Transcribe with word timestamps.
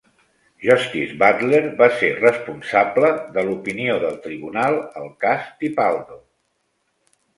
Justice 0.67 1.17
Butler 1.23 1.59
va 1.81 1.89
ser 1.99 2.09
responsable 2.23 3.11
de 3.35 3.45
l'opinió 3.49 3.99
del 4.07 4.19
tribunal 4.27 4.81
al 5.03 5.13
cas 5.27 5.49
"Tipaldo". 5.63 6.19